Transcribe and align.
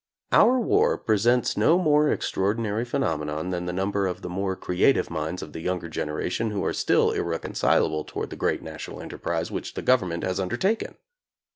Our 0.31 0.59
war 0.59 0.97
presents 0.97 1.55
no 1.55 1.77
more 1.77 2.09
extraordinary 2.11 2.85
phenomenon 2.85 3.51
than 3.51 3.67
the 3.67 3.71
number 3.71 4.07
of 4.07 4.23
the 4.23 4.29
more 4.29 4.55
creative 4.55 5.11
minds 5.11 5.43
of 5.43 5.53
the 5.53 5.59
younger 5.61 5.89
generation 5.89 6.49
who 6.49 6.65
are 6.65 6.73
still 6.73 7.11
ir 7.11 7.21
reconcilable 7.23 8.03
toward 8.05 8.31
the 8.31 8.35
great 8.35 8.63
national 8.63 8.99
enterprise 8.99 9.51
which 9.51 9.75
the 9.75 9.83
government 9.83 10.23
has 10.23 10.39
undertaken. 10.39 10.95